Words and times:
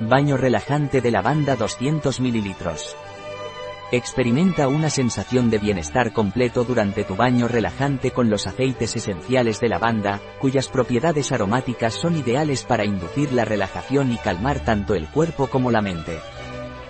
Baño 0.00 0.36
relajante 0.36 1.00
de 1.00 1.10
lavanda 1.10 1.56
200 1.56 2.20
ml. 2.20 2.54
Experimenta 3.92 4.68
una 4.68 4.90
sensación 4.90 5.48
de 5.48 5.56
bienestar 5.56 6.12
completo 6.12 6.64
durante 6.64 7.02
tu 7.02 7.16
baño 7.16 7.48
relajante 7.48 8.10
con 8.10 8.28
los 8.28 8.46
aceites 8.46 8.94
esenciales 8.94 9.58
de 9.58 9.70
lavanda, 9.70 10.20
cuyas 10.38 10.68
propiedades 10.68 11.32
aromáticas 11.32 11.94
son 11.94 12.14
ideales 12.14 12.64
para 12.64 12.84
inducir 12.84 13.32
la 13.32 13.46
relajación 13.46 14.12
y 14.12 14.18
calmar 14.18 14.60
tanto 14.60 14.94
el 14.94 15.08
cuerpo 15.08 15.46
como 15.46 15.70
la 15.70 15.80
mente. 15.80 16.18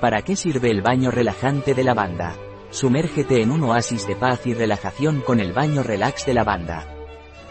¿Para 0.00 0.22
qué 0.22 0.36
sirve 0.36 0.70
el 0.70 0.80
baño 0.80 1.10
relajante 1.10 1.74
de 1.74 1.82
lavanda? 1.82 2.36
Sumérgete 2.70 3.42
en 3.42 3.50
un 3.50 3.64
oasis 3.64 4.06
de 4.06 4.14
paz 4.14 4.46
y 4.46 4.54
relajación 4.54 5.22
con 5.22 5.40
el 5.40 5.52
baño 5.52 5.82
relax 5.82 6.24
de 6.24 6.34
lavanda. 6.34 7.01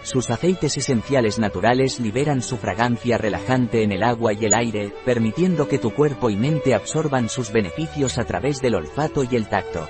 Sus 0.04 0.30
aceites 0.32 0.78
esenciales 0.78 1.38
naturales 1.38 2.00
liberan 2.00 2.42
su 2.42 2.58
fragancia 2.58 3.18
relajante 3.18 3.84
en 3.84 3.92
el 3.92 4.02
agua 4.02 4.34
y 4.34 4.46
el 4.46 4.54
aire, 4.54 4.94
permitiendo 5.06 5.68
que 5.68 5.78
tu 5.78 5.94
cuerpo 5.94 6.30
y 6.30 6.36
mente 6.36 6.74
absorban 6.74 7.30
sus 7.30 7.52
beneficios 7.52 8.18
a 8.18 8.26
través 8.26 8.62
del 8.62 8.76
olfato 8.76 9.24
y 9.24 9.36
el 9.36 9.48
tacto. 9.48 9.88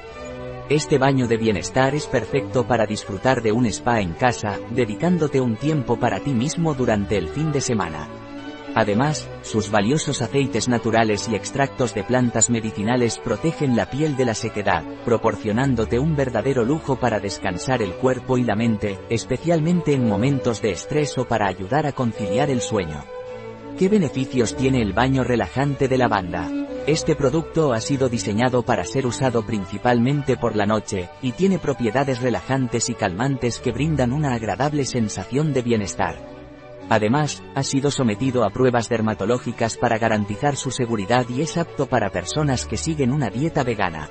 Este 0.69 0.97
baño 0.97 1.27
de 1.27 1.37
bienestar 1.37 1.95
es 1.95 2.07
perfecto 2.07 2.67
para 2.67 2.85
disfrutar 2.85 3.41
de 3.41 3.51
un 3.51 3.65
spa 3.65 4.01
en 4.01 4.13
casa, 4.13 4.59
dedicándote 4.69 5.41
un 5.41 5.55
tiempo 5.55 5.97
para 5.97 6.19
ti 6.19 6.31
mismo 6.31 6.73
durante 6.73 7.17
el 7.17 7.27
fin 7.27 7.51
de 7.51 7.61
semana. 7.61 8.07
Además, 8.73 9.27
sus 9.41 9.69
valiosos 9.69 10.21
aceites 10.21 10.69
naturales 10.69 11.27
y 11.29 11.35
extractos 11.35 11.93
de 11.93 12.03
plantas 12.03 12.49
medicinales 12.49 13.17
protegen 13.17 13.75
la 13.75 13.89
piel 13.89 14.15
de 14.15 14.25
la 14.25 14.33
sequedad, 14.33 14.83
proporcionándote 15.03 15.99
un 15.99 16.15
verdadero 16.15 16.63
lujo 16.63 16.95
para 16.95 17.19
descansar 17.19 17.81
el 17.81 17.91
cuerpo 17.93 18.37
y 18.37 18.43
la 18.43 18.55
mente, 18.55 18.97
especialmente 19.09 19.93
en 19.93 20.07
momentos 20.07 20.61
de 20.61 20.71
estrés 20.71 21.17
o 21.17 21.25
para 21.25 21.47
ayudar 21.47 21.85
a 21.85 21.91
conciliar 21.91 22.49
el 22.49 22.61
sueño. 22.61 23.03
¿Qué 23.77 23.89
beneficios 23.89 24.55
tiene 24.55 24.81
el 24.81 24.93
baño 24.93 25.23
relajante 25.23 25.87
de 25.87 25.97
lavanda? 25.97 26.49
Este 26.87 27.15
producto 27.15 27.73
ha 27.73 27.81
sido 27.81 28.09
diseñado 28.09 28.63
para 28.63 28.85
ser 28.85 29.05
usado 29.05 29.45
principalmente 29.45 30.37
por 30.37 30.55
la 30.55 30.65
noche, 30.65 31.09
y 31.21 31.33
tiene 31.33 31.59
propiedades 31.59 32.21
relajantes 32.21 32.89
y 32.89 32.95
calmantes 32.95 33.59
que 33.59 33.71
brindan 33.71 34.13
una 34.13 34.33
agradable 34.33 34.85
sensación 34.85 35.53
de 35.53 35.61
bienestar. 35.61 36.40
Además, 36.91 37.41
ha 37.55 37.63
sido 37.63 37.89
sometido 37.89 38.43
a 38.43 38.49
pruebas 38.49 38.89
dermatológicas 38.89 39.77
para 39.77 39.97
garantizar 39.97 40.57
su 40.57 40.71
seguridad 40.71 41.25
y 41.29 41.41
es 41.41 41.55
apto 41.55 41.85
para 41.85 42.09
personas 42.09 42.65
que 42.65 42.75
siguen 42.75 43.13
una 43.13 43.29
dieta 43.29 43.63
vegana. 43.63 44.09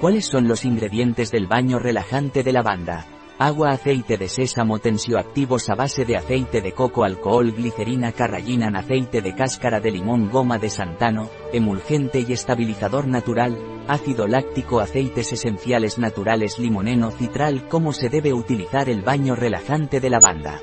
¿Cuáles 0.00 0.26
son 0.26 0.48
los 0.48 0.64
ingredientes 0.64 1.30
del 1.30 1.46
baño 1.46 1.78
relajante 1.78 2.42
de 2.42 2.52
lavanda? 2.52 3.06
Agua, 3.38 3.70
aceite 3.70 4.16
de 4.16 4.28
sésamo, 4.28 4.80
tensioactivos 4.80 5.70
a 5.70 5.76
base 5.76 6.04
de 6.04 6.16
aceite 6.16 6.60
de 6.60 6.72
coco, 6.72 7.04
alcohol, 7.04 7.52
glicerina, 7.52 8.10
carrallina, 8.10 8.72
aceite 8.76 9.22
de 9.22 9.32
cáscara 9.36 9.78
de 9.78 9.92
limón, 9.92 10.30
goma 10.30 10.58
de 10.58 10.68
santano, 10.68 11.30
emulgente 11.52 12.24
y 12.26 12.32
estabilizador 12.32 13.06
natural, 13.06 13.56
ácido 13.86 14.26
láctico, 14.26 14.80
aceites 14.80 15.32
esenciales 15.32 15.96
naturales, 15.96 16.58
limoneno, 16.58 17.12
citral. 17.12 17.68
¿Cómo 17.68 17.92
se 17.92 18.08
debe 18.08 18.32
utilizar 18.32 18.88
el 18.88 19.02
baño 19.02 19.36
relajante 19.36 20.00
de 20.00 20.10
lavanda? 20.10 20.60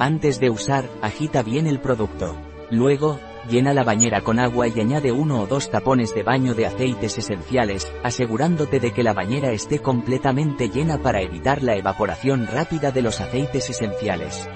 Antes 0.00 0.40
de 0.40 0.48
usar, 0.48 0.88
agita 1.02 1.42
bien 1.42 1.66
el 1.66 1.78
producto. 1.78 2.34
Luego, 2.70 3.20
llena 3.50 3.74
la 3.74 3.84
bañera 3.84 4.22
con 4.22 4.38
agua 4.38 4.66
y 4.66 4.80
añade 4.80 5.12
uno 5.12 5.42
o 5.42 5.46
dos 5.46 5.70
tapones 5.70 6.14
de 6.14 6.22
baño 6.22 6.54
de 6.54 6.64
aceites 6.64 7.18
esenciales, 7.18 7.86
asegurándote 8.02 8.80
de 8.80 8.92
que 8.94 9.02
la 9.02 9.12
bañera 9.12 9.52
esté 9.52 9.80
completamente 9.80 10.70
llena 10.70 11.02
para 11.02 11.20
evitar 11.20 11.62
la 11.62 11.76
evaporación 11.76 12.46
rápida 12.46 12.92
de 12.92 13.02
los 13.02 13.20
aceites 13.20 13.68
esenciales. 13.68 14.48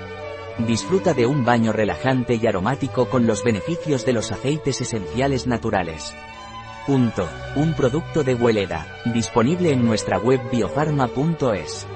Disfruta 0.67 1.12
de 1.12 1.27
un 1.27 1.45
baño 1.45 1.75
relajante 1.75 2.37
y 2.42 2.47
aromático 2.47 3.11
con 3.11 3.27
los 3.27 3.45
beneficios 3.45 4.06
de 4.06 4.15
los 4.15 4.33
aceites 4.33 4.81
esenciales 4.81 5.47
naturales. 5.47 6.15
Punto. 6.87 7.28
Un 7.56 7.75
producto 7.75 8.25
de 8.25 8.34
Hueleda, 8.34 8.87
disponible 9.12 9.72
en 9.72 9.84
nuestra 9.84 10.19
web 10.19 10.41
biofarma.es. 10.50 11.87